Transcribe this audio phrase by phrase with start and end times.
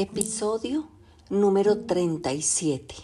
[0.00, 0.88] Episodio
[1.28, 2.94] número 37.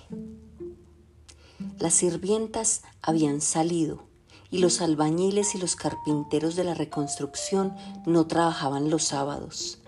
[1.79, 4.04] Las sirvientas habían salido
[4.50, 9.82] y los albañiles y los carpinteros de la reconstrucción no trabajaban los sábados.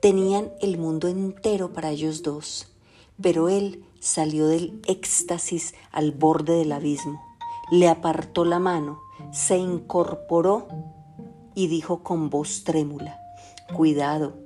[0.00, 2.68] Tenían el mundo entero para ellos dos,
[3.20, 7.20] pero él salió del éxtasis al borde del abismo,
[7.72, 9.00] le apartó la mano,
[9.32, 10.68] se incorporó
[11.56, 13.18] y dijo con voz trémula,
[13.74, 14.43] Cuidado,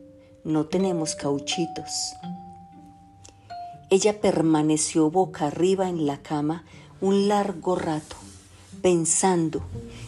[0.48, 2.14] no tenemos cauchitos.
[3.90, 6.64] Ella permaneció boca arriba en la cama
[7.02, 8.16] un largo rato,
[8.80, 9.60] pensando,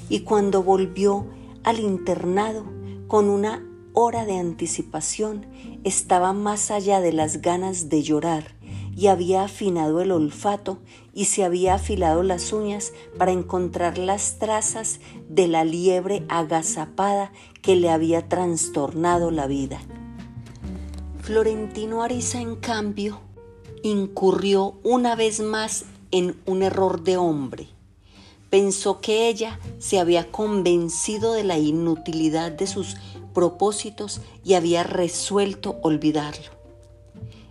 [0.09, 1.27] y cuando volvió
[1.63, 2.65] al internado
[3.07, 5.45] con una hora de anticipación,
[5.85, 8.55] estaba más allá de las ganas de llorar
[8.97, 10.79] y había afinado el olfato
[11.13, 17.31] y se había afilado las uñas para encontrar las trazas de la liebre agazapada
[17.61, 19.81] que le había trastornado la vida.
[21.23, 23.21] Florentino Ariza, en cambio,
[23.83, 27.69] incurrió una vez más en un error de hombre.
[28.49, 32.97] Pensó que ella se había convencido de la inutilidad de sus
[33.35, 36.51] propósitos y había resuelto olvidarlo.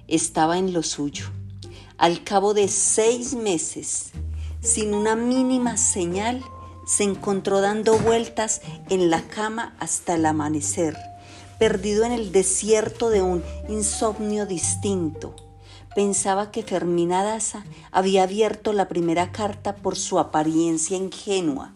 [0.08, 1.25] Estaba en lo suyo.
[1.97, 4.11] Al cabo de seis meses,
[4.61, 6.43] sin una mínima señal,
[6.88, 10.97] se encontró dando vueltas en la cama hasta el amanecer
[11.59, 15.35] perdido en el desierto de un insomnio distinto.
[15.93, 21.73] Pensaba que Fermina Daza había abierto la primera carta por su apariencia ingenua.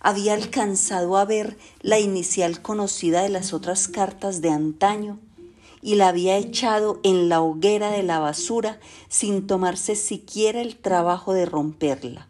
[0.00, 5.20] Había alcanzado a ver la inicial conocida de las otras cartas de antaño
[5.80, 11.32] y la había echado en la hoguera de la basura sin tomarse siquiera el trabajo
[11.32, 12.28] de romperla.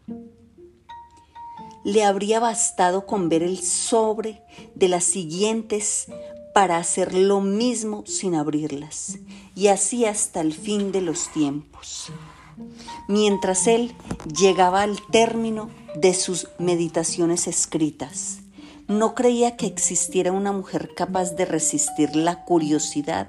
[1.84, 4.42] Le habría bastado con ver el sobre
[4.74, 6.06] de las siguientes
[6.54, 9.18] para hacer lo mismo sin abrirlas,
[9.54, 12.12] y así hasta el fin de los tiempos.
[13.08, 13.94] Mientras él
[14.38, 18.38] llegaba al término de sus meditaciones escritas,
[18.88, 23.28] no creía que existiera una mujer capaz de resistir la curiosidad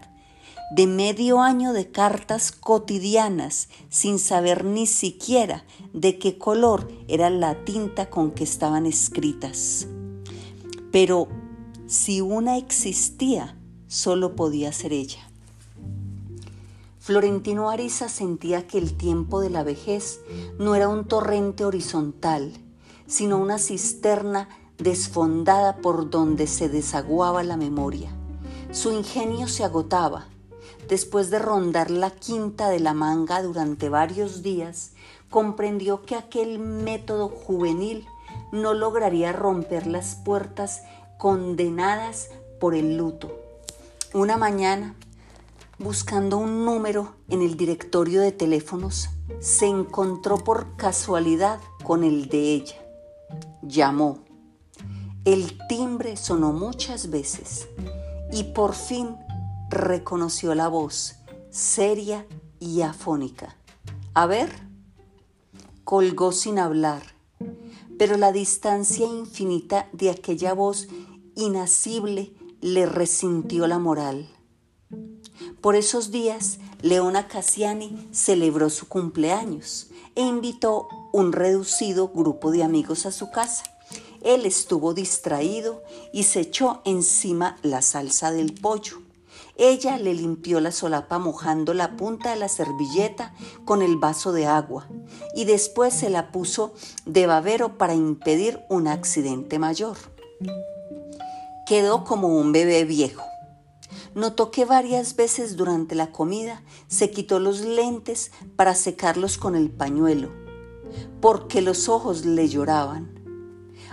[0.72, 7.63] de medio año de cartas cotidianas sin saber ni siquiera de qué color era la
[7.63, 9.88] tinta con que estaban escritas.
[10.91, 11.28] Pero
[11.94, 13.56] si una existía,
[13.86, 15.20] solo podía ser ella.
[16.98, 20.20] Florentino Ariza sentía que el tiempo de la vejez
[20.58, 22.52] no era un torrente horizontal,
[23.06, 24.50] sino una cisterna
[24.80, 28.10] desfondada por donde se desaguaba la memoria.
[28.72, 30.25] Su ingenio se agotaba.
[30.90, 34.94] Después de rondar la quinta de la manga durante varios días,
[35.30, 38.08] comprendió que aquel método juvenil
[38.52, 40.81] no lograría romper las puertas
[41.23, 43.31] condenadas por el luto.
[44.13, 44.94] Una mañana,
[45.79, 49.07] buscando un número en el directorio de teléfonos,
[49.39, 52.75] se encontró por casualidad con el de ella.
[53.62, 54.19] Llamó.
[55.23, 57.69] El timbre sonó muchas veces
[58.33, 59.16] y por fin
[59.69, 61.16] reconoció la voz,
[61.51, 62.25] seria
[62.59, 63.56] y afónica.
[64.13, 64.50] A ver,
[65.85, 67.01] colgó sin hablar,
[67.97, 70.89] pero la distancia infinita de aquella voz
[71.35, 74.29] inacible le resintió la moral.
[75.61, 83.05] Por esos días, Leona Cassiani celebró su cumpleaños e invitó un reducido grupo de amigos
[83.05, 83.63] a su casa.
[84.21, 85.83] Él estuvo distraído
[86.13, 89.01] y se echó encima la salsa del pollo.
[89.55, 93.33] Ella le limpió la solapa mojando la punta de la servilleta
[93.65, 94.88] con el vaso de agua
[95.35, 96.73] y después se la puso
[97.05, 99.97] de babero para impedir un accidente mayor
[101.73, 103.25] quedó como un bebé viejo.
[104.13, 109.72] Notó que varias veces durante la comida se quitó los lentes para secarlos con el
[109.72, 110.29] pañuelo,
[111.19, 113.09] porque los ojos le lloraban.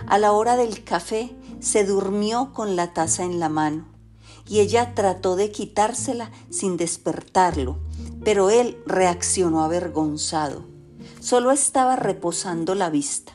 [0.05, 3.87] A la hora del café se durmió con la taza en la mano
[4.47, 7.79] y ella trató de quitársela sin despertarlo,
[8.23, 10.65] pero él reaccionó avergonzado.
[11.19, 13.33] Solo estaba reposando la vista.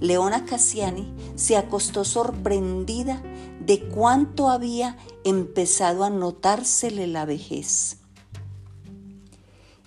[0.00, 3.22] Leona Cassiani se acostó sorprendida
[3.60, 7.98] de cuánto había empezado a notársele la vejez.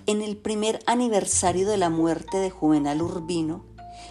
[0.06, 3.64] En el primer aniversario de la muerte de Juvenal Urbino,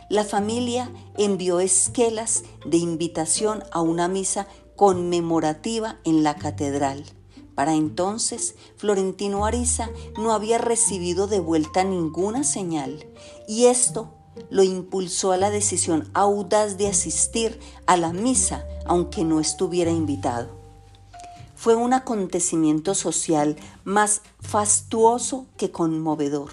[0.08, 4.46] la familia envió esquelas de invitación a una misa
[4.76, 7.04] conmemorativa en la catedral.
[7.56, 13.04] Para entonces, Florentino Ariza no había recibido de vuelta ninguna señal,
[13.48, 14.14] y esto
[14.50, 20.56] lo impulsó a la decisión audaz de asistir a la misa aunque no estuviera invitado.
[21.54, 26.52] fue un acontecimiento social más fastuoso que conmovedor.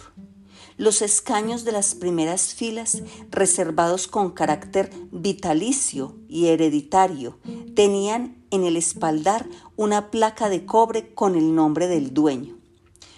[0.78, 7.38] Los escaños de las primeras filas, reservados con carácter vitalicio y hereditario,
[7.76, 9.48] tenían en el espaldar
[9.78, 12.58] una placa de cobre con el nombre del dueño.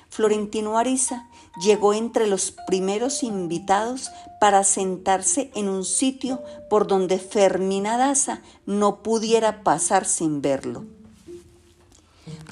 [0.09, 1.29] Florentino Ariza
[1.61, 9.01] llegó entre los primeros invitados para sentarse en un sitio por donde Fermina Daza no
[9.01, 10.85] pudiera pasar sin verlo.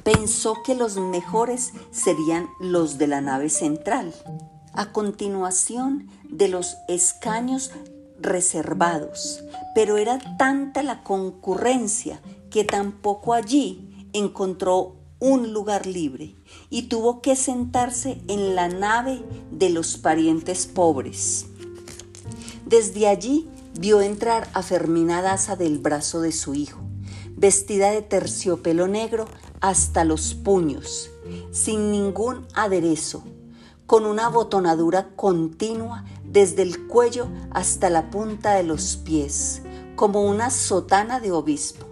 [0.03, 4.13] Pensó que los mejores serían los de la nave central
[4.73, 7.71] a continuación de los escaños
[8.19, 9.43] reservados,
[9.73, 16.35] pero era tanta la concurrencia que tampoco allí encontró un lugar libre
[16.69, 21.47] y tuvo que sentarse en la nave de los parientes pobres.
[22.67, 23.49] Desde allí
[23.79, 26.79] vio entrar a Fermina Daza del brazo de su hijo,
[27.35, 29.25] vestida de terciopelo negro
[29.61, 31.09] hasta los puños,
[31.51, 33.23] sin ningún aderezo,
[33.87, 39.63] con una botonadura continua desde el cuello hasta la punta de los pies,
[39.95, 41.84] como una sotana de obispo,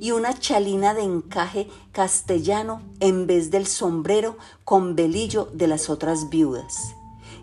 [0.00, 6.30] y una chalina de encaje castellano en vez del sombrero con velillo de las otras
[6.30, 6.94] viudas,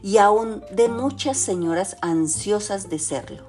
[0.01, 3.43] y aún de muchas señoras ansiosas de serlo.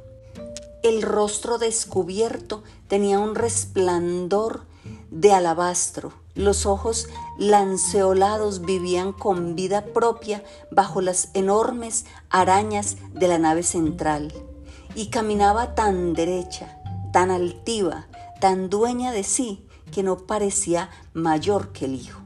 [0.83, 4.63] El rostro descubierto tenía un resplandor
[5.11, 7.09] de alabastro, los ojos
[7.39, 14.33] lanceolados vivían con vida propia bajo las enormes arañas de la nave central.
[14.95, 16.79] Y caminaba tan derecha,
[17.13, 18.07] tan altiva,
[18.41, 22.21] tan dueña de sí que no parecía mayor que el hijo.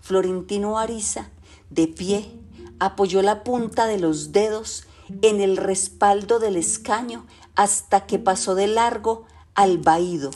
[0.00, 1.30] Florentino Ariza,
[1.70, 2.30] de pie,
[2.78, 4.86] apoyó la punta de los dedos
[5.22, 9.24] en el respaldo del escaño hasta que pasó de largo
[9.54, 10.30] al vaído,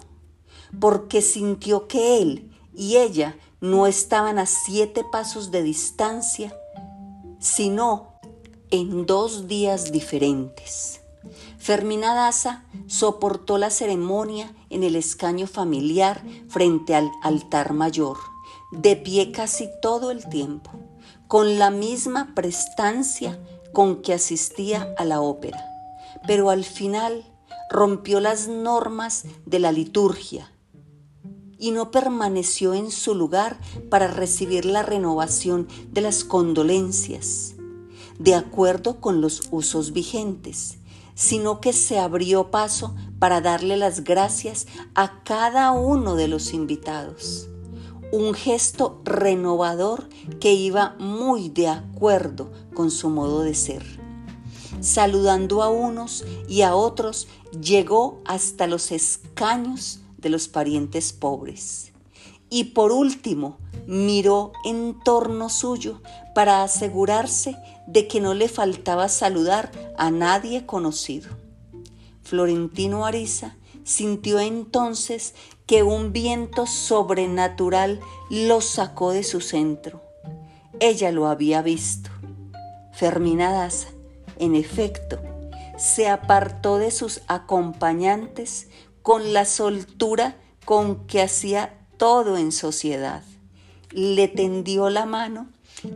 [0.81, 6.57] porque sintió que él y ella no estaban a siete pasos de distancia,
[7.39, 8.19] sino
[8.71, 11.02] en dos días diferentes.
[11.59, 18.19] Fermina Daza soportó la ceremonia en el escaño familiar frente al altar mayor,
[18.73, 20.71] de pie casi todo el tiempo,
[21.29, 23.39] con la misma prestancia
[23.73, 25.65] con que asistía a la ópera,
[26.27, 27.25] pero al final
[27.71, 30.53] rompió las normas de la liturgia
[31.59, 33.59] y no permaneció en su lugar
[33.89, 37.55] para recibir la renovación de las condolencias,
[38.19, 40.79] de acuerdo con los usos vigentes,
[41.15, 47.49] sino que se abrió paso para darle las gracias a cada uno de los invitados.
[48.11, 50.09] Un gesto renovador
[50.41, 53.85] que iba muy de acuerdo con su modo de ser.
[54.81, 57.29] Saludando a unos y a otros,
[57.61, 61.92] llegó hasta los escaños de los parientes pobres.
[62.53, 63.57] Y por último,
[63.87, 66.03] miró en torno suyo
[66.35, 67.57] para asegurarse
[67.87, 71.31] de que no le faltaba saludar a nadie conocido.
[72.23, 75.35] Florentino Ariza sintió entonces
[75.65, 80.03] que un viento sobrenatural lo sacó de su centro.
[80.79, 82.11] Ella lo había visto.
[82.93, 83.89] Fermina Daza,
[84.39, 85.19] en efecto,
[85.79, 88.69] se apartó de sus acompañantes
[89.01, 93.23] con la soltura con que hacía todo en sociedad.
[93.93, 95.47] Le tendió la mano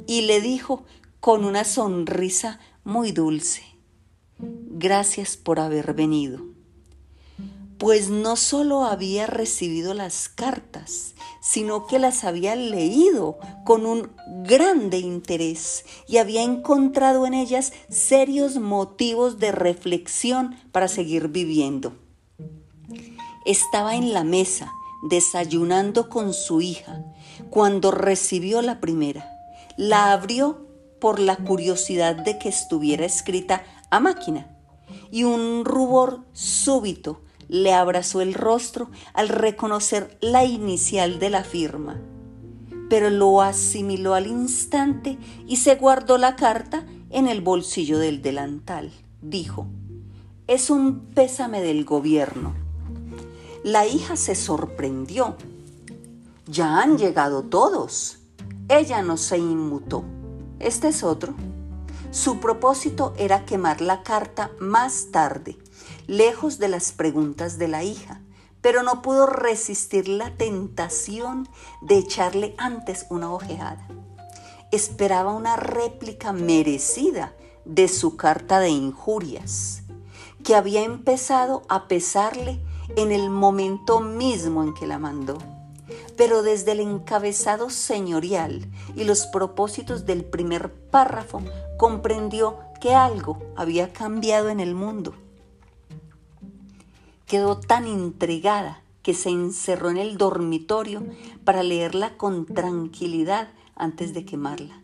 [0.07, 0.85] y le dijo
[1.19, 3.65] con una sonrisa muy dulce,
[4.39, 6.45] gracias por haber venido.
[7.79, 14.13] Pues no solo había recibido las cartas, sino que las había leído con un
[14.45, 21.95] grande interés y había encontrado en ellas serios motivos de reflexión para seguir viviendo.
[23.45, 24.73] Estaba en la mesa
[25.03, 27.05] desayunando con su hija
[27.51, 29.31] cuando recibió la primera.
[29.77, 30.67] La abrió
[31.01, 34.49] por la curiosidad de que estuviera escrita a máquina
[35.11, 42.01] y un rubor súbito le abrazó el rostro al reconocer la inicial de la firma.
[42.89, 48.93] Pero lo asimiló al instante y se guardó la carta en el bolsillo del delantal.
[49.23, 49.67] Dijo,
[50.47, 52.66] es un pésame del gobierno
[53.67, 55.35] la hija se sorprendió.
[56.47, 58.21] Ya han llegado todos.
[58.69, 60.05] Ella no se inmutó.
[60.61, 61.35] Este es otro.
[62.13, 65.59] Su propósito era quemar la carta más tarde,
[66.07, 68.21] lejos de las preguntas de la hija,
[68.61, 71.49] pero no pudo resistir la tentación
[71.83, 73.89] de echarle antes una ojeada.
[74.71, 79.83] Esperaba una réplica merecida de su carta de injurias,
[80.45, 82.61] que había empezado a pesarle
[82.95, 85.39] en el momento mismo en que la mandó.
[86.17, 88.67] pero desde el encabezado señorial
[88.97, 91.43] y los propósitos del primer párrafo
[91.77, 95.15] comprendió que algo había cambiado en el mundo.
[97.27, 101.05] Quedó tan intrigada que se encerró en el dormitorio
[101.45, 104.83] para leerla con tranquilidad antes de quemarla.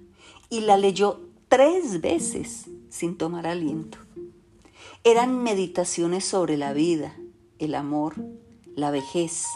[0.50, 3.98] Y la leyó tres veces sin tomar aliento.
[5.02, 7.16] Eran meditaciones sobre la vida,
[7.64, 8.16] el amor,
[8.74, 9.46] la vejez,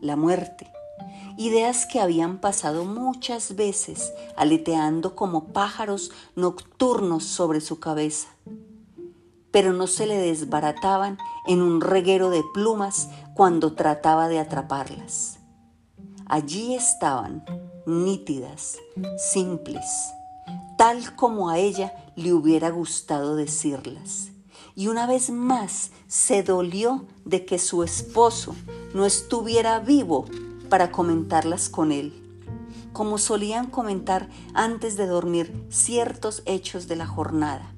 [0.00, 0.70] la muerte,
[1.36, 8.28] ideas que habían pasado muchas veces aleteando como pájaros nocturnos sobre su cabeza,
[9.50, 15.38] pero no se le desbarataban en un reguero de plumas cuando trataba de atraparlas.
[16.26, 17.44] Allí estaban,
[17.86, 18.78] nítidas,
[19.18, 19.84] simples,
[20.78, 24.31] tal como a ella le hubiera gustado decirlas.
[24.74, 28.54] Y una vez más se dolió de que su esposo
[28.94, 30.24] no estuviera vivo
[30.68, 32.12] para comentarlas con él,
[32.92, 37.74] como solían comentar antes de dormir ciertos hechos de la jornada.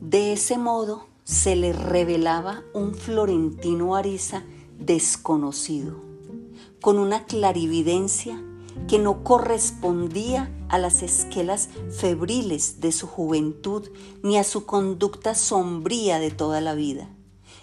[0.00, 4.42] De ese modo se le revelaba un Florentino Ariza
[4.78, 5.96] desconocido,
[6.80, 8.38] con una clarividencia
[8.88, 13.88] que no correspondía a las esquelas febriles de su juventud
[14.22, 17.08] ni a su conducta sombría de toda la vida.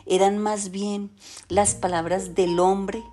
[0.06, 1.12] Eran más bien
[1.48, 3.04] las palabras del hombre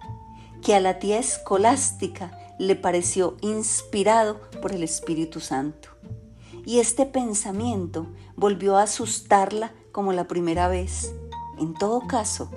[0.63, 5.91] que a la tía escolástica le pareció inspirado por el Espíritu Santo.
[6.67, 11.15] Y este pensamiento volvió a asustarla como la primera vez.
[11.59, 12.51] En todo caso,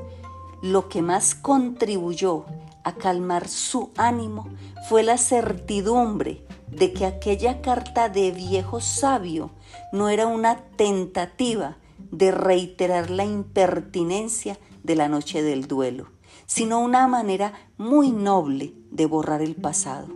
[0.62, 2.46] lo que más contribuyó
[2.84, 4.50] a calmar su ánimo
[4.90, 9.52] fue la certidumbre de que aquella carta de viejo sabio
[9.92, 11.78] no era una tentativa
[12.12, 16.08] de reiterar la impertinencia de la noche del duelo
[16.52, 20.10] sino una manera muy noble de borrar el pasado.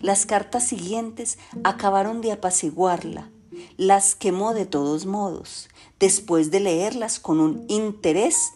[0.00, 3.30] Las cartas siguientes acabaron de apaciguarla,
[3.76, 5.68] las quemó de todos modos,
[6.00, 8.54] después de leerlas con un interés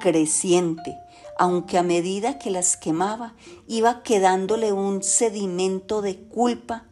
[0.00, 0.96] creciente,
[1.38, 3.34] aunque a medida que las quemaba
[3.66, 6.86] iba quedándole un sedimento de culpa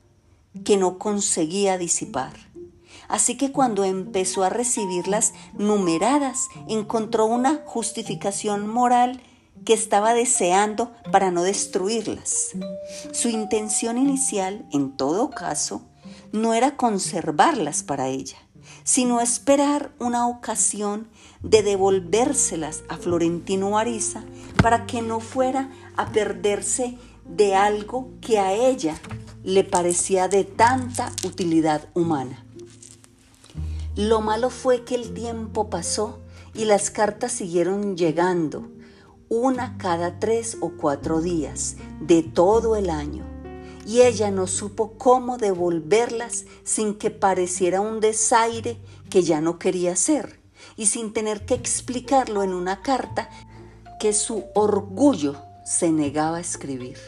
[0.65, 2.33] que no conseguía disipar.
[3.09, 9.23] Así que cuando empezó a recibirlas numeradas, encontró una justificación moral
[9.65, 12.51] que estaba deseando para no destruirlas.
[13.13, 15.83] Su intención inicial, en todo caso,
[16.33, 18.37] no era conservarlas para ella,
[18.85, 21.09] sino esperar una ocasión
[21.43, 24.25] de devolvérselas a Florentino Ariza
[24.63, 28.97] para que no fuera a perderse de algo que a ella
[29.45, 32.45] le parecía de tanta utilidad humana.
[33.97, 36.21] Lo malo fue que el tiempo pasó
[36.55, 38.69] y las cartas siguieron llegando,
[39.29, 43.25] una cada tres o cuatro días de todo el año,
[43.87, 48.79] y ella no supo cómo devolverlas sin que pareciera un desaire
[49.11, 50.38] que ya no quería hacer,
[50.79, 53.29] y sin tener que explicarlo en una carta
[53.99, 55.35] que su orgullo
[55.67, 56.99] se negaba a escribir.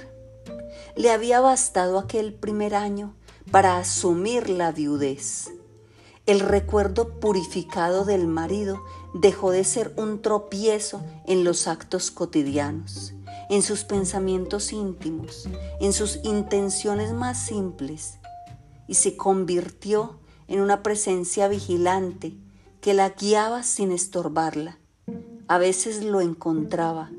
[0.97, 3.15] Le había bastado aquel primer año
[3.53, 5.53] para asumir la viudez.
[6.27, 8.83] El recuerdo purificado del marido
[9.15, 13.15] dejó de ser un tropiezo en los actos cotidianos,
[13.51, 15.49] en sus pensamientos íntimos,
[15.81, 18.19] en sus intenciones más simples,
[18.89, 22.37] y se convirtió en una presencia vigilante
[22.81, 24.79] que la guiaba sin estorbarla.
[25.49, 27.11] A veces lo encontraba,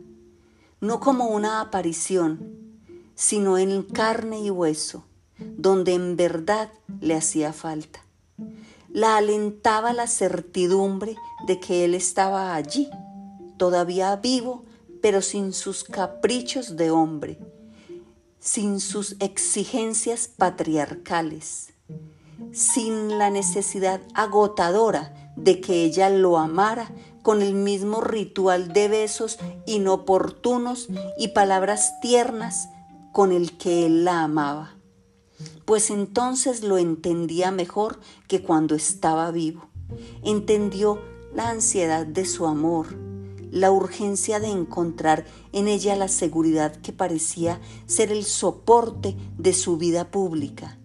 [0.80, 2.82] no como una aparición,
[3.16, 5.04] sino en carne y hueso,
[5.38, 8.02] donde en verdad le hacía falta
[8.94, 11.16] la alentaba la certidumbre
[11.48, 12.90] de que él estaba allí,
[13.58, 14.66] todavía vivo,
[15.02, 17.40] pero sin sus caprichos de hombre,
[18.40, 21.74] sin sus exigencias patriarcales,
[22.52, 29.38] sin la necesidad agotadora de que ella lo amara con el mismo ritual de besos
[29.66, 32.70] inoportunos y palabras tiernas
[33.12, 34.76] con el que él la amaba
[35.66, 39.70] pues entonces lo entendía mejor que cuando estaba vivo.
[40.24, 41.00] Entendió
[41.34, 42.88] la ansiedad de su amor,
[43.52, 49.78] la urgencia de encontrar en ella la seguridad que parecía ser el soporte de su
[49.78, 50.78] vida pública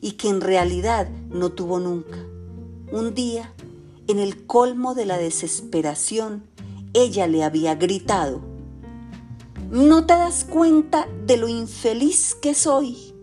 [0.00, 2.18] y que en realidad no tuvo nunca.
[2.92, 3.52] Un día,
[4.10, 6.44] en el colmo de la desesperación,
[6.92, 8.40] ella le había gritado,
[9.70, 13.14] ¿No te das cuenta de lo infeliz que soy?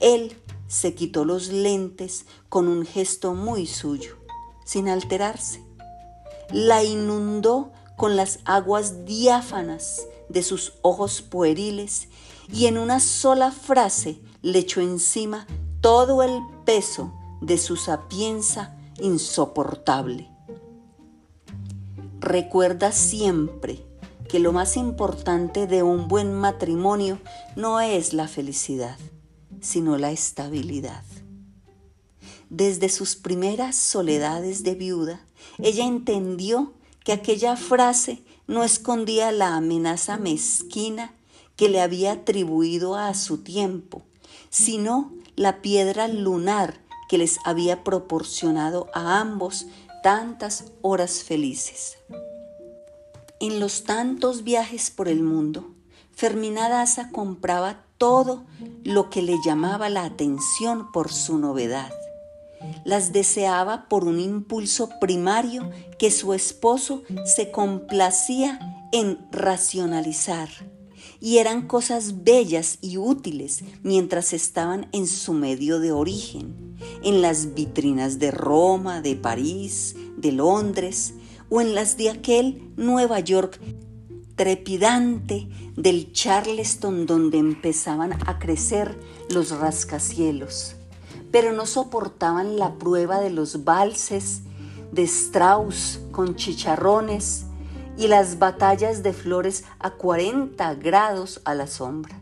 [0.00, 0.36] Él
[0.68, 4.18] se quitó los lentes con un gesto muy suyo,
[4.64, 5.62] sin alterarse.
[6.52, 12.08] La inundó con las aguas diáfanas de sus ojos pueriles
[12.52, 15.46] y en una sola frase le echó encima
[15.80, 20.28] todo el peso de su sapienza insoportable.
[22.20, 23.84] Recuerda siempre
[24.28, 27.18] que lo más importante de un buen matrimonio
[27.56, 28.96] no es la felicidad,
[29.60, 31.02] sino la estabilidad.
[32.48, 35.20] Desde sus primeras soledades de viuda,
[35.58, 36.72] ella entendió
[37.04, 41.14] que aquella frase no escondía la amenaza mezquina
[41.56, 44.02] que le había atribuido a su tiempo,
[44.48, 46.80] sino la piedra lunar
[47.10, 49.66] que les había proporcionado a ambos
[50.02, 51.98] tantas horas felices.
[53.40, 55.74] En los tantos viajes por el mundo,
[56.12, 58.44] Fermina Daza compraba todo
[58.84, 61.92] lo que le llamaba la atención por su novedad
[62.84, 68.58] las deseaba por un impulso primario que su esposo se complacía
[68.92, 70.48] en racionalizar.
[71.20, 76.69] Y eran cosas bellas y útiles mientras estaban en su medio de origen,
[77.02, 81.14] en las vitrinas de Roma, de París, de Londres
[81.48, 83.60] o en las de aquel Nueva York
[84.36, 90.76] trepidante del Charleston donde empezaban a crecer los rascacielos
[91.30, 94.42] pero no soportaban la prueba de los valses
[94.92, 97.46] de Strauss con chicharrones
[97.96, 102.20] y las batallas de flores a 40 grados a la sombra.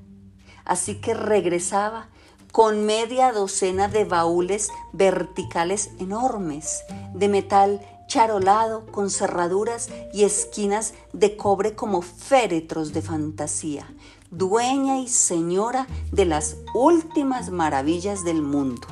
[0.64, 2.08] Así que regresaba
[2.52, 6.82] con media docena de baúles verticales enormes,
[7.14, 13.86] de metal charolado con cerraduras y esquinas de cobre como féretros de fantasía,
[14.30, 18.88] dueña y señora de las últimas maravillas del mundo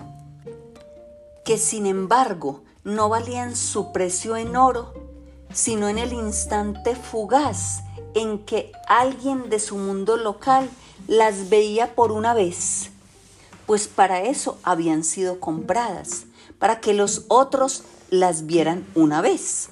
[1.47, 4.93] que sin embargo no valían su precio en oro,
[5.53, 7.85] sino en el instante fugaz
[8.15, 10.69] en que alguien de su mundo local
[11.07, 12.91] las veía por una vez,
[13.67, 16.25] pues para eso habían sido compradas,
[16.59, 19.71] para que los otros las vieran una vez.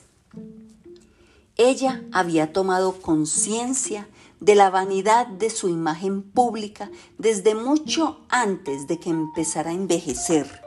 [1.57, 4.09] Ella había tomado conciencia
[4.41, 10.65] de la vanidad de su imagen pública desde mucho antes de que empezara a envejecer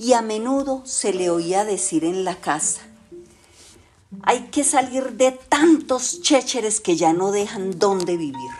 [0.00, 2.80] y a menudo se le oía decir en la casa,
[4.22, 8.50] hay que salir de tantos chécheres que ya no dejan dónde vivir.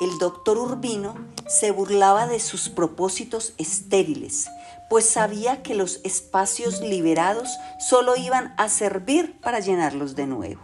[0.00, 1.14] El doctor Urbino
[1.46, 4.48] se burlaba de sus propósitos estériles,
[4.90, 10.62] pues sabía que los espacios liberados solo iban a servir para llenarlos de nuevo.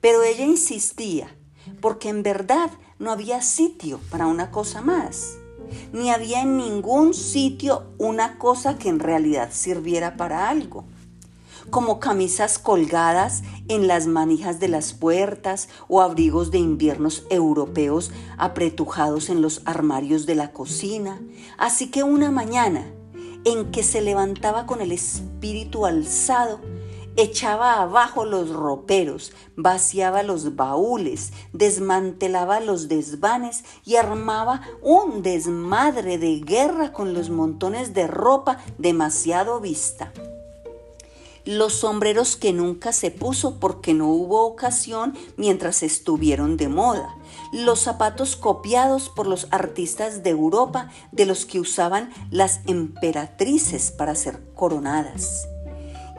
[0.00, 1.34] Pero ella insistía,
[1.80, 5.38] porque en verdad no había sitio para una cosa más
[5.92, 10.84] ni había en ningún sitio una cosa que en realidad sirviera para algo,
[11.70, 19.28] como camisas colgadas en las manijas de las puertas o abrigos de inviernos europeos apretujados
[19.30, 21.20] en los armarios de la cocina.
[21.58, 22.84] Así que una mañana
[23.44, 26.60] en que se levantaba con el espíritu alzado,
[27.16, 36.40] echaba abajo los roperos, vaciaba los baúles, desmantelaba los desvanes y armaba un desmadre de
[36.40, 40.12] guerra con los montones de ropa demasiado vista.
[41.46, 47.14] Los sombreros que nunca se puso porque no hubo ocasión mientras estuvieron de moda.
[47.52, 54.14] Los zapatos copiados por los artistas de Europa de los que usaban las emperatrices para
[54.14, 55.46] ser coronadas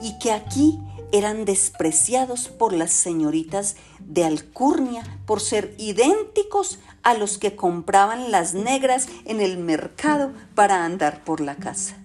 [0.02, 0.80] y que aquí
[1.12, 8.54] eran despreciados por las señoritas de Alcurnia por ser idénticos a los que compraban las
[8.54, 11.96] negras en el mercado para andar por la casa.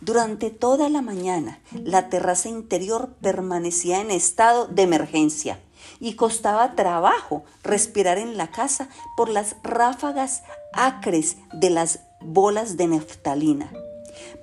[0.00, 5.58] Durante toda la mañana la terraza interior permanecía en estado de emergencia
[6.00, 12.86] y costaba trabajo respirar en la casa por las ráfagas acres de las bolas de
[12.86, 13.72] neftalina.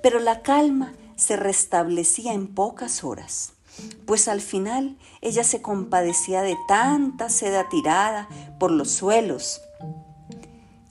[0.02, 3.52] Pero la calma se restablecía en pocas horas,
[4.06, 9.62] pues al final ella se compadecía de tanta seda tirada por los suelos,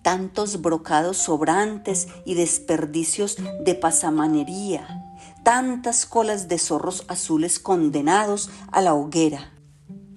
[0.06, 5.04] tantos brocados sobrantes y desperdicios de pasamanería,
[5.44, 9.52] tantas colas de zorros azules condenados a la hoguera.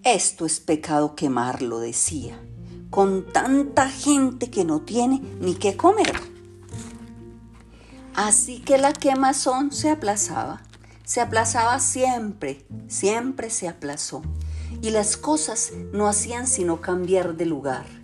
[0.03, 2.38] Esto es pecado quemarlo, decía,
[2.90, 6.20] con tanta gente que no tiene ni qué comer.
[8.14, 10.61] Así que la quemazón se aplazaba,
[11.07, 14.20] se aplazaba siempre, siempre se aplazó.
[14.83, 17.97] Y las cosas no hacían sino cambiar de lugar,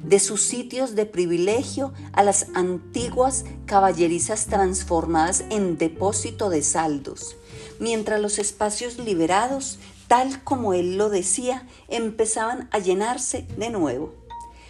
[0.00, 7.36] de sus sitios de privilegio a las antiguas caballerizas transformadas en depósito de saldos,
[7.78, 9.78] mientras los espacios liberados
[10.08, 14.14] tal como él lo decía, empezaban a llenarse de nuevo,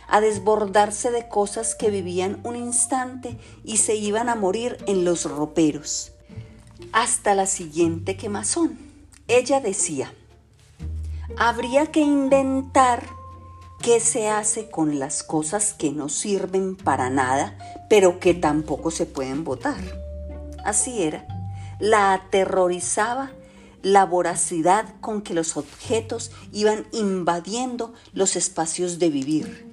[0.08, 5.24] a desbordarse de cosas que vivían un instante y se iban a morir en los
[5.24, 6.12] roperos.
[6.92, 8.78] Hasta la siguiente quemazón.
[9.28, 10.12] Ella decía,
[11.36, 13.15] habría que inventar
[13.82, 17.56] qué se hace con las cosas que no sirven para nada,
[17.88, 19.80] pero que tampoco se pueden botar.
[20.64, 21.26] Así era.
[21.78, 23.30] La aterrorizaba
[23.86, 29.72] la voracidad con que los objetos iban invadiendo los espacios de vivir,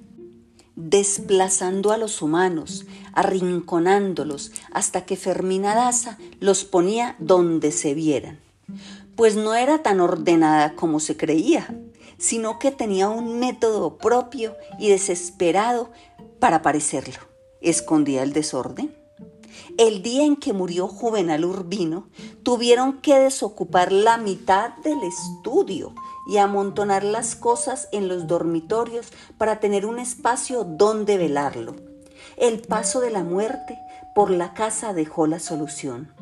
[0.76, 8.38] desplazando a los humanos, arrinconándolos, hasta que Fermina Daza los ponía donde se vieran.
[9.16, 11.76] Pues no era tan ordenada como se creía,
[12.18, 15.90] sino que tenía un método propio y desesperado
[16.38, 17.20] para parecerlo.
[17.60, 18.94] Escondía el desorden
[19.78, 22.08] el día en que murió Juvenal Urbino,
[22.42, 25.94] tuvieron que desocupar la mitad del estudio
[26.28, 31.74] y amontonar las cosas en los dormitorios para tener un espacio donde velarlo.
[32.36, 33.78] El paso de la muerte
[34.14, 36.12] por la casa dejó la solución.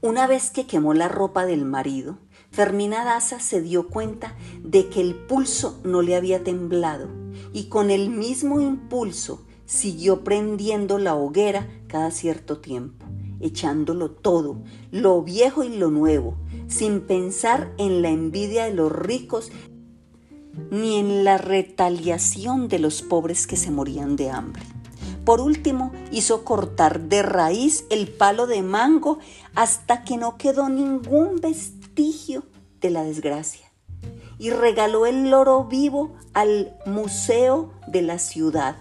[0.00, 2.18] Una vez que quemó la ropa del marido,
[2.50, 7.08] Fermina Daza se dio cuenta de que el pulso no le había temblado
[7.52, 13.06] y con el mismo impulso siguió prendiendo la hoguera cada cierto tiempo,
[13.40, 16.36] echándolo todo, lo viejo y lo nuevo,
[16.68, 19.52] sin pensar en la envidia de los ricos
[20.70, 24.62] ni en la retaliación de los pobres que se morían de hambre.
[25.24, 29.18] Por último, hizo cortar de raíz el palo de mango
[29.54, 31.36] hasta que no quedó ningún
[32.80, 33.66] de la desgracia.
[34.38, 38.76] Y regaló el loro vivo al museo de la ciudad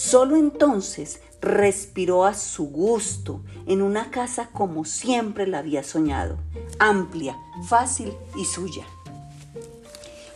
[0.00, 6.38] Solo entonces respiró a su gusto en una casa como siempre la había soñado,
[6.78, 7.36] amplia,
[7.66, 8.86] fácil y suya.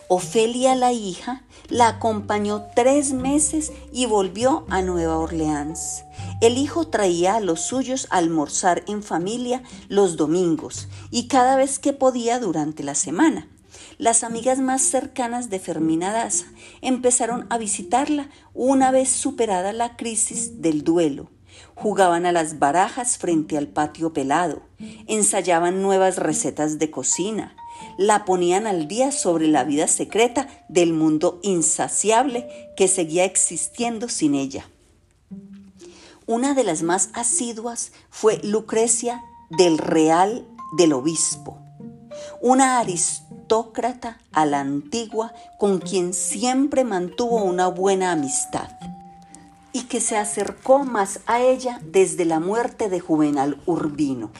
[0.09, 6.05] Ofelia la hija la acompañó tres meses y volvió a Nueva Orleans.
[6.40, 11.78] El hijo traía a los suyos a almorzar en familia los domingos y cada vez
[11.78, 13.48] que podía durante la semana.
[13.98, 16.46] Las amigas más cercanas de Fermina Daza
[16.82, 21.30] empezaron a visitarla una vez superada la crisis del duelo.
[21.76, 24.62] Jugaban a las barajas frente al patio pelado,
[25.06, 27.56] ensayaban nuevas recetas de cocina,
[27.96, 34.34] la ponían al día sobre la vida secreta del mundo insaciable que seguía existiendo sin
[34.34, 34.68] ella.
[36.26, 41.58] Una de las más asiduas fue Lucrecia del Real del Obispo,
[42.40, 48.70] una aristócrata a la antigua con quien siempre mantuvo una buena amistad
[49.74, 54.30] y que se acercó más a ella desde la muerte de Juvenal Urbino.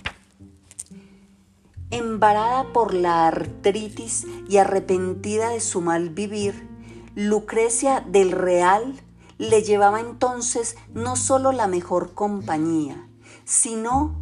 [1.90, 6.66] Embarada por la artritis y arrepentida de su mal vivir,
[7.14, 8.94] Lucrecia del Real
[9.44, 13.09] le llevaba entonces no solo la mejor compañía,
[13.44, 14.14] sino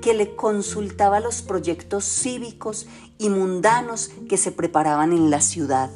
[0.00, 2.86] que le consultaba los proyectos cívicos
[3.18, 5.90] y mundanos que se preparaban en la ciudad.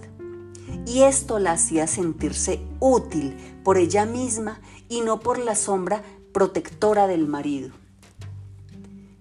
[0.86, 7.06] Y esto la hacía sentirse útil por ella misma y no por la sombra protectora
[7.06, 7.70] del marido.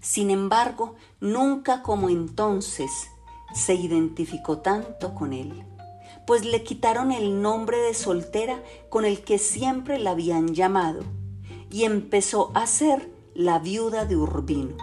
[0.01, 2.89] Sin embargo, nunca como entonces
[3.53, 5.63] se identificó tanto con él,
[6.25, 11.03] pues le quitaron el nombre de soltera con el que siempre la habían llamado
[11.69, 14.75] y empezó a ser la viuda de Urbino.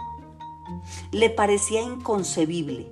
[1.11, 2.91] Le parecía inconcebible,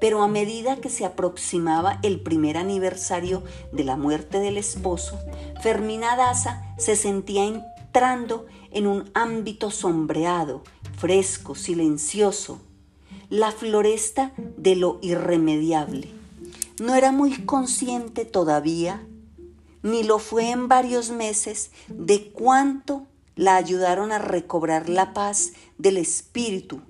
[0.00, 5.18] pero a medida que se aproximaba el primer aniversario de la muerte del esposo,
[5.62, 10.62] Fermina Daza se sentía entrando en un ámbito sombreado,
[10.96, 12.60] fresco, silencioso,
[13.28, 16.19] la floresta de lo irremediable.
[16.80, 19.06] No era muy consciente todavía,
[19.82, 25.98] ni lo fue en varios meses, de cuánto la ayudaron a recobrar la paz del
[25.98, 26.80] espíritu.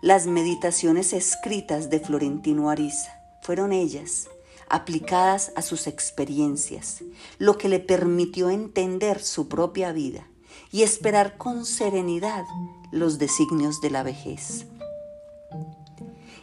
[0.00, 3.10] Las meditaciones escritas de Florentino Ariza
[3.42, 4.28] fueron ellas,
[4.68, 7.02] aplicadas a sus experiencias,
[7.38, 10.24] lo que le permitió entender su propia vida
[10.70, 12.44] y esperar con serenidad
[12.92, 14.66] los designios de la vejez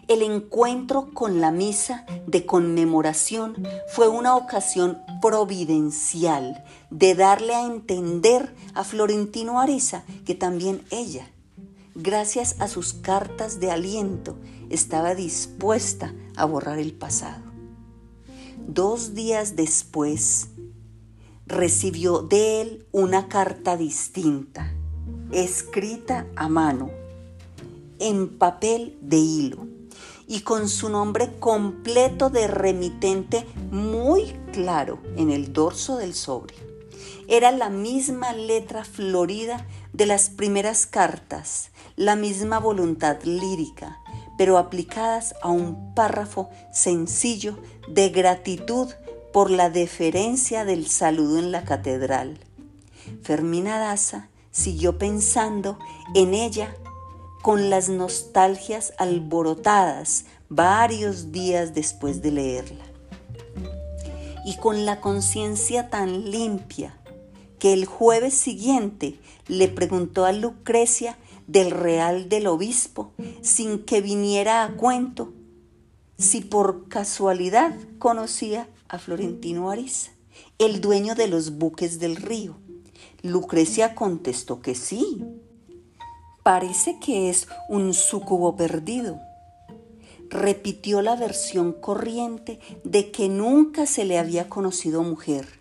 [0.09, 3.55] el encuentro con la misa de conmemoración
[3.93, 11.29] fue una ocasión providencial de darle a entender a Florentino Ariza que también ella,
[11.93, 14.35] gracias a sus cartas de aliento,
[14.71, 17.43] estaba dispuesta a borrar el pasado.
[18.67, 20.47] Dos días después,
[21.45, 24.73] recibió de él una carta distinta,
[25.31, 26.89] escrita a mano,
[27.99, 29.78] en papel de hilo
[30.29, 36.53] y con su nombre completo de remitente muy claro en el dorso del sobre.
[37.27, 43.97] Era la misma letra florida de las primeras cartas, la misma voluntad lírica,
[44.37, 48.87] pero aplicadas a un párrafo sencillo de gratitud
[49.33, 52.39] por la deferencia del saludo en la catedral.
[53.23, 55.79] Fermina Daza siguió pensando
[56.13, 56.75] en ella
[57.49, 62.85] con las nostalgias alborotadas varios días después de leerla.
[64.45, 66.95] Y con la conciencia tan limpia
[67.57, 74.63] que el jueves siguiente le preguntó a Lucrecia del real del obispo, sin que viniera
[74.63, 75.33] a cuento,
[76.19, 80.11] si por casualidad conocía a Florentino Ariza,
[80.59, 82.57] el dueño de los buques del río.
[83.23, 85.25] Lucrecia contestó que sí.
[86.43, 89.19] Parece que es un sucubo perdido.
[90.29, 95.59] Repitió la versión corriente de que nunca se le había conocido mujer,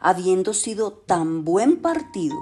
[0.00, 2.36] habiendo sido tan buen partido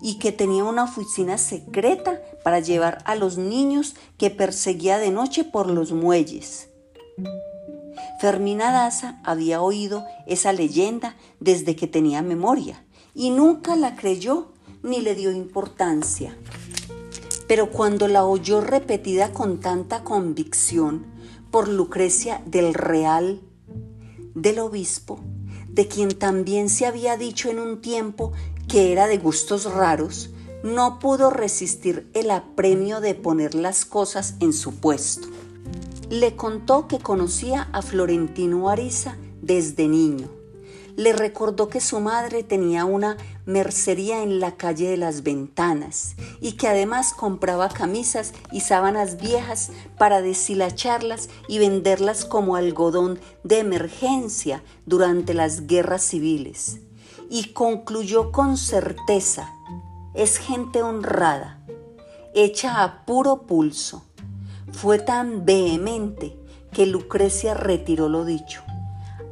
[0.00, 5.44] y que tenía una oficina secreta para llevar a los niños que perseguía de noche
[5.44, 6.70] por los muelles.
[8.20, 14.48] Fermina Daza había oído esa leyenda desde que tenía memoria y nunca la creyó
[14.82, 16.36] ni le dio importancia.
[17.48, 21.06] Pero cuando la oyó repetida con tanta convicción
[21.50, 23.40] por Lucrecia del Real,
[24.34, 25.18] del obispo,
[25.68, 28.32] de quien también se había dicho en un tiempo
[28.68, 30.30] que era de gustos raros,
[30.62, 35.28] no pudo resistir el apremio de poner las cosas en su puesto.
[36.10, 40.38] Le contó que conocía a Florentino Ariza desde niño
[40.98, 43.16] le recordó que su madre tenía una
[43.48, 49.70] mercería en la calle de las ventanas y que además compraba camisas y sábanas viejas
[49.96, 56.80] para deshilacharlas y venderlas como algodón de emergencia durante las guerras civiles.
[57.30, 59.50] Y concluyó con certeza,
[60.12, 61.64] es gente honrada,
[62.34, 64.04] hecha a puro pulso.
[64.72, 66.36] Fue tan vehemente
[66.70, 68.62] que Lucrecia retiró lo dicho.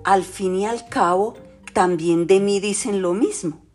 [0.05, 1.35] Al fin y al cabo,
[1.75, 3.66] también de mí dicen lo mismo.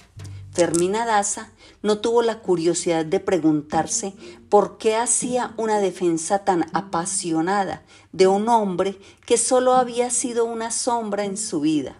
[0.51, 1.49] Fermina Daza
[1.81, 4.13] no tuvo la curiosidad de preguntarse
[4.49, 10.69] por qué hacía una defensa tan apasionada de un hombre que solo había sido una
[10.71, 11.95] sombra en su vida.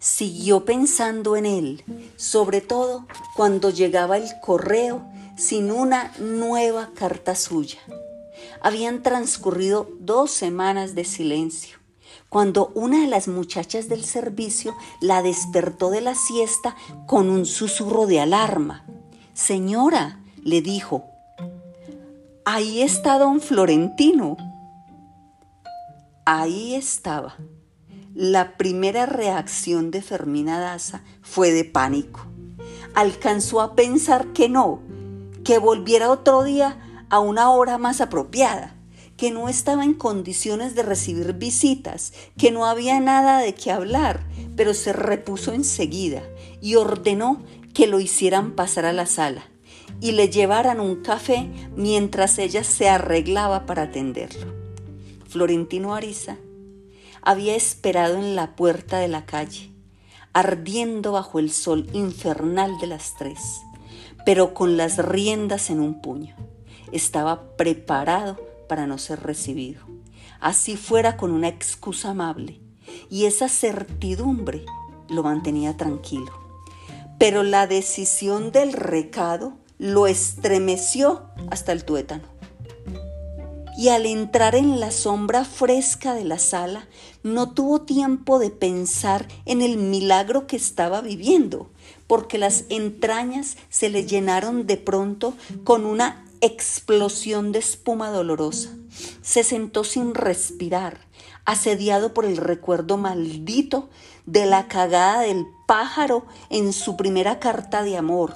[0.00, 1.84] Siguió pensando en él,
[2.16, 7.78] sobre todo cuando llegaba el correo sin una nueva carta suya.
[8.60, 11.75] Habían transcurrido dos semanas de silencio
[12.36, 18.06] cuando una de las muchachas del servicio la despertó de la siesta con un susurro
[18.06, 18.84] de alarma.
[19.32, 21.06] Señora, le dijo,
[22.44, 24.36] ahí está don Florentino.
[26.26, 27.36] Ahí estaba.
[28.14, 32.26] La primera reacción de Fermina Daza fue de pánico.
[32.94, 34.82] Alcanzó a pensar que no,
[35.42, 36.76] que volviera otro día
[37.08, 38.75] a una hora más apropiada
[39.16, 44.26] que no estaba en condiciones de recibir visitas, que no había nada de qué hablar,
[44.56, 46.22] pero se repuso enseguida
[46.60, 49.44] y ordenó que lo hicieran pasar a la sala
[50.00, 54.52] y le llevaran un café mientras ella se arreglaba para atenderlo.
[55.28, 56.36] Florentino Ariza
[57.22, 59.70] había esperado en la puerta de la calle,
[60.32, 63.40] ardiendo bajo el sol infernal de las tres,
[64.24, 66.36] pero con las riendas en un puño.
[66.92, 68.36] Estaba preparado
[68.68, 69.82] para no ser recibido.
[70.40, 72.60] Así fuera con una excusa amable.
[73.10, 74.64] Y esa certidumbre
[75.08, 76.32] lo mantenía tranquilo.
[77.18, 82.24] Pero la decisión del recado lo estremeció hasta el tuétano.
[83.78, 86.88] Y al entrar en la sombra fresca de la sala,
[87.22, 91.68] no tuvo tiempo de pensar en el milagro que estaba viviendo,
[92.06, 98.70] porque las entrañas se le llenaron de pronto con una explosión de espuma dolorosa.
[99.22, 100.98] Se sentó sin respirar,
[101.44, 103.90] asediado por el recuerdo maldito
[104.24, 108.34] de la cagada del pájaro en su primera carta de amor,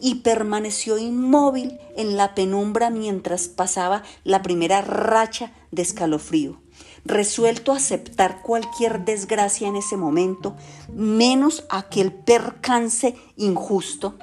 [0.00, 6.60] y permaneció inmóvil en la penumbra mientras pasaba la primera racha de escalofrío,
[7.04, 10.56] resuelto a aceptar cualquier desgracia en ese momento,
[10.92, 14.16] menos aquel percance injusto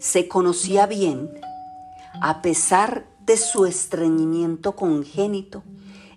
[0.00, 1.30] se conocía bien,
[2.20, 5.62] a pesar de su estreñimiento congénito,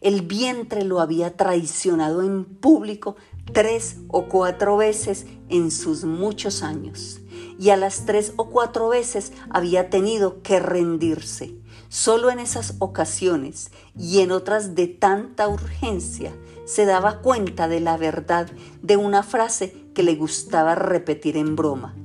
[0.01, 3.15] el vientre lo había traicionado en público
[3.53, 7.21] tres o cuatro veces en sus muchos años,
[7.57, 11.55] y a las tres o cuatro veces había tenido que rendirse.
[11.87, 16.33] Solo en esas ocasiones y en otras de tanta urgencia
[16.65, 18.49] se daba cuenta de la verdad
[18.81, 21.95] de una frase que le gustaba repetir en broma.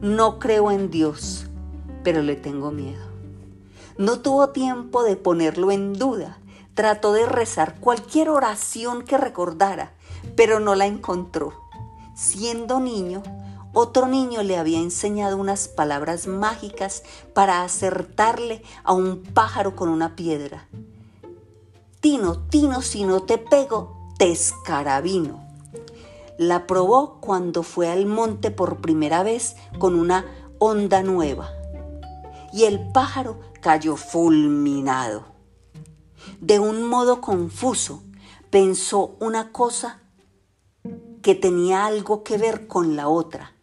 [0.00, 1.49] No creo en Dios,
[2.02, 3.04] pero le tengo miedo.
[3.98, 6.38] No tuvo tiempo de ponerlo en duda.
[6.74, 9.92] Trató de rezar cualquier oración que recordara,
[10.36, 11.52] pero no la encontró.
[12.14, 13.22] Siendo niño,
[13.72, 17.02] otro niño le había enseñado unas palabras mágicas
[17.34, 20.66] para acertarle a un pájaro con una piedra.
[22.00, 25.44] Tino, Tino, si no te pego, te escarabino.
[26.38, 30.24] La probó cuando fue al monte por primera vez con una
[30.58, 31.50] onda nueva.
[32.52, 35.24] Y el pájaro cayó fulminado.
[36.40, 38.02] De un modo confuso,
[38.50, 40.00] pensó una cosa
[41.22, 43.54] que tenía algo que ver con la otra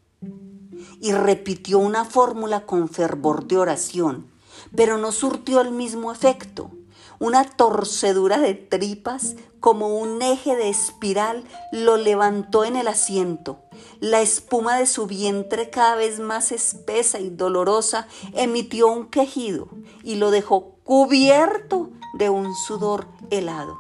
[1.02, 4.28] y repitió una fórmula con fervor de oración,
[4.76, 6.71] pero no surtió el mismo efecto.
[7.19, 13.60] Una torcedura de tripas como un eje de espiral lo levantó en el asiento.
[13.99, 19.67] La espuma de su vientre cada vez más espesa y dolorosa emitió un quejido
[20.03, 23.80] y lo dejó cubierto de un sudor helado.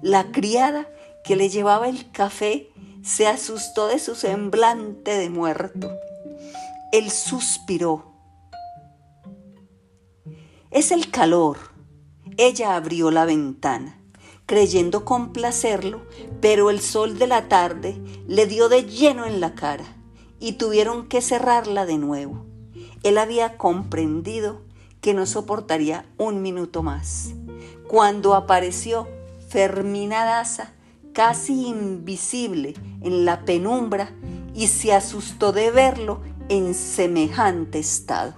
[0.00, 0.88] La criada
[1.24, 2.70] que le llevaba el café
[3.02, 5.90] se asustó de su semblante de muerto.
[6.92, 8.12] Él suspiró.
[10.70, 11.69] Es el calor.
[12.42, 13.98] Ella abrió la ventana,
[14.46, 16.00] creyendo complacerlo,
[16.40, 19.84] pero el sol de la tarde le dio de lleno en la cara
[20.38, 22.46] y tuvieron que cerrarla de nuevo.
[23.02, 24.62] Él había comprendido
[25.02, 27.34] que no soportaría un minuto más.
[27.86, 29.06] Cuando apareció
[29.50, 30.72] Fermina Daza,
[31.12, 32.72] casi invisible
[33.02, 34.14] en la penumbra,
[34.54, 38.32] y se asustó de verlo en semejante estado.